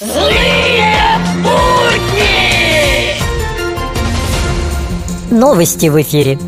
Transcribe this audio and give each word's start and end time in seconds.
Злые 0.00 0.94
будни! 1.42 3.20
Новости 5.30 5.88
в 5.88 6.00
эфире. 6.00 6.38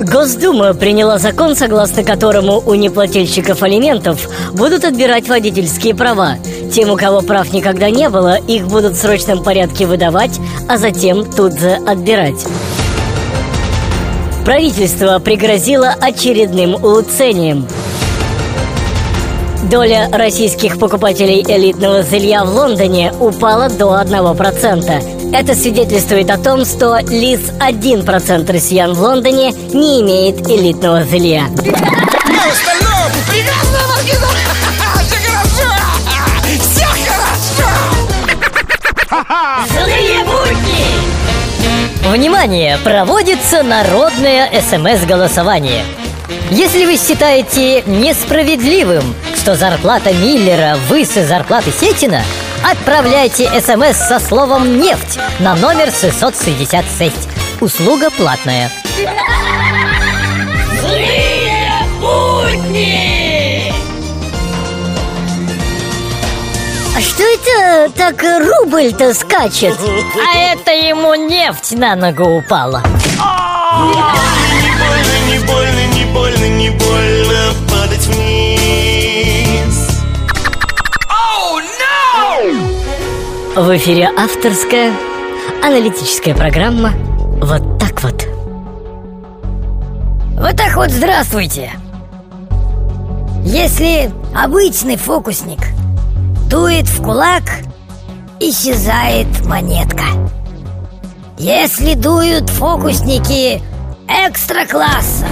Госдума 0.00 0.74
приняла 0.74 1.18
закон, 1.18 1.56
согласно 1.56 2.04
которому 2.04 2.60
у 2.66 2.74
неплательщиков 2.74 3.62
алиментов 3.62 4.28
будут 4.52 4.84
отбирать 4.84 5.26
водительские 5.28 5.94
права. 5.94 6.36
Тем, 6.70 6.90
у 6.90 6.96
кого 6.96 7.22
прав 7.22 7.50
никогда 7.54 7.88
не 7.88 8.10
было, 8.10 8.36
их 8.36 8.66
будут 8.66 8.92
в 8.94 9.00
срочном 9.00 9.42
порядке 9.42 9.86
выдавать, 9.86 10.38
а 10.68 10.76
затем 10.76 11.24
тут 11.24 11.58
же 11.58 11.70
отбирать. 11.86 12.44
Правительство 14.44 15.18
пригрозило 15.18 15.94
очередным 15.98 16.74
улучшением. 16.74 17.66
Доля 19.70 20.08
российских 20.10 20.78
покупателей 20.78 21.42
элитного 21.42 22.02
зелья 22.02 22.42
в 22.42 22.54
Лондоне 22.54 23.12
упала 23.20 23.68
до 23.68 24.00
1%. 24.00 25.34
Это 25.34 25.54
свидетельствует 25.54 26.30
о 26.30 26.38
том, 26.38 26.64
что 26.64 26.96
лишь 27.00 27.40
1% 27.60 28.50
россиян 28.50 28.94
в 28.94 29.02
Лондоне 29.02 29.52
не 29.52 30.00
имеет 30.00 30.48
элитного 30.48 31.04
зелья. 31.04 31.44
Внимание! 42.10 42.78
Проводится 42.82 43.62
народное 43.62 44.50
СМС-голосование. 44.62 45.84
Если 46.50 46.86
вы 46.86 46.96
считаете 46.96 47.82
несправедливым, 47.82 49.14
что 49.38 49.54
зарплата 49.54 50.12
Миллера 50.12 50.76
выше 50.88 51.24
зарплаты 51.24 51.70
Сетина, 51.70 52.22
отправляйте 52.68 53.48
СМС 53.60 53.96
со 53.96 54.18
словом 54.18 54.80
«нефть» 54.80 55.18
на 55.38 55.54
номер 55.54 55.92
666. 55.92 57.14
Услуга 57.60 58.10
платная. 58.10 58.70
Злые 60.80 61.70
будни! 62.00 63.72
А 66.96 67.00
что 67.00 67.22
это 67.22 67.92
так 67.96 68.20
рубль-то 68.22 69.14
скачет? 69.14 69.76
А 69.78 70.38
это 70.38 70.72
ему 70.72 71.14
нефть 71.14 71.72
на 71.72 71.94
ногу 71.94 72.24
упала. 72.24 72.82
В 83.58 83.76
эфире 83.76 84.08
авторская 84.16 84.92
аналитическая 85.64 86.32
программа 86.32 86.92
«Вот 87.42 87.80
так 87.80 88.00
вот». 88.04 88.24
Вот 90.34 90.56
так 90.56 90.76
вот 90.76 90.92
здравствуйте. 90.92 91.72
Если 93.42 94.12
обычный 94.32 94.94
фокусник 94.96 95.58
дует 96.48 96.86
в 96.86 97.02
кулак, 97.02 97.42
исчезает 98.38 99.26
монетка. 99.44 100.04
Если 101.36 101.94
дуют 101.94 102.48
фокусники 102.50 103.60
экстра-класса, 104.08 105.26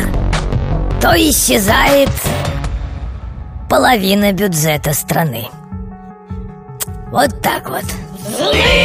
то 1.00 1.14
исчезает 1.14 2.10
половина 3.70 4.32
бюджета 4.32 4.94
страны. 4.94 5.46
Вот 7.12 7.40
так 7.40 7.70
вот 7.70 7.84
Злые 8.36 8.75